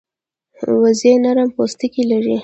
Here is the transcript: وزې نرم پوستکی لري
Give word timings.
وزې 0.81 1.11
نرم 1.23 1.49
پوستکی 1.55 2.03
لري 2.11 2.37